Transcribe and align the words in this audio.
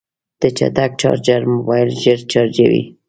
د 0.41 0.43
چټک 0.57 0.91
چارجر 1.01 1.41
موبایل 1.53 1.89
ژر 2.01 2.19
چارجوي. 2.31 2.81